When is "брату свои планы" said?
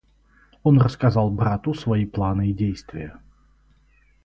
1.29-2.49